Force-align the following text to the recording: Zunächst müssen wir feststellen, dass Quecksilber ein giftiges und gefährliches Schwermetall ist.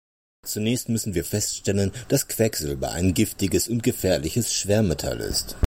Zunächst 0.41 0.89
müssen 0.89 1.13
wir 1.13 1.23
feststellen, 1.23 1.91
dass 2.07 2.27
Quecksilber 2.27 2.91
ein 2.91 3.13
giftiges 3.13 3.67
und 3.67 3.83
gefährliches 3.83 4.51
Schwermetall 4.51 5.19
ist. 5.19 5.55